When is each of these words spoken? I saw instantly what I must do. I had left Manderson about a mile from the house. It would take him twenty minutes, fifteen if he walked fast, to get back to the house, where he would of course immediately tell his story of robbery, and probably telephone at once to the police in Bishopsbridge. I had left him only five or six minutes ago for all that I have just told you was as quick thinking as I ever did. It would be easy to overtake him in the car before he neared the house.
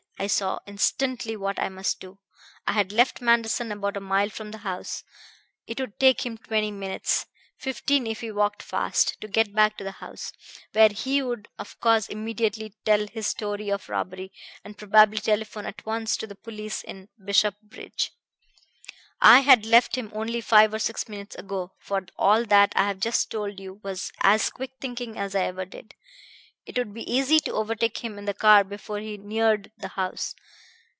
I 0.19 0.27
saw 0.27 0.59
instantly 0.67 1.35
what 1.35 1.57
I 1.57 1.67
must 1.67 1.99
do. 1.99 2.19
I 2.67 2.73
had 2.73 2.91
left 2.91 3.21
Manderson 3.23 3.71
about 3.71 3.97
a 3.97 3.99
mile 3.99 4.29
from 4.29 4.51
the 4.51 4.59
house. 4.59 5.03
It 5.65 5.79
would 5.79 5.99
take 5.99 6.23
him 6.27 6.37
twenty 6.37 6.69
minutes, 6.69 7.25
fifteen 7.57 8.05
if 8.05 8.21
he 8.21 8.29
walked 8.31 8.61
fast, 8.61 9.19
to 9.21 9.27
get 9.27 9.51
back 9.55 9.77
to 9.77 9.83
the 9.83 9.93
house, 9.93 10.31
where 10.73 10.89
he 10.89 11.23
would 11.23 11.47
of 11.57 11.79
course 11.79 12.07
immediately 12.07 12.75
tell 12.85 13.07
his 13.07 13.25
story 13.25 13.69
of 13.71 13.89
robbery, 13.89 14.31
and 14.63 14.77
probably 14.77 15.17
telephone 15.17 15.65
at 15.65 15.83
once 15.87 16.15
to 16.17 16.27
the 16.27 16.35
police 16.35 16.83
in 16.83 17.09
Bishopsbridge. 17.17 18.11
I 19.21 19.39
had 19.39 19.65
left 19.65 19.97
him 19.97 20.11
only 20.13 20.39
five 20.39 20.71
or 20.71 20.77
six 20.77 21.09
minutes 21.09 21.35
ago 21.35 21.71
for 21.79 22.05
all 22.15 22.45
that 22.45 22.73
I 22.75 22.83
have 22.85 22.99
just 22.99 23.31
told 23.31 23.59
you 23.59 23.79
was 23.83 24.11
as 24.21 24.51
quick 24.51 24.73
thinking 24.79 25.17
as 25.17 25.33
I 25.33 25.45
ever 25.45 25.65
did. 25.65 25.95
It 26.63 26.77
would 26.77 26.93
be 26.93 27.11
easy 27.11 27.39
to 27.39 27.53
overtake 27.53 28.03
him 28.03 28.19
in 28.19 28.25
the 28.25 28.35
car 28.35 28.63
before 28.63 28.99
he 28.99 29.17
neared 29.17 29.71
the 29.79 29.87
house. 29.87 30.35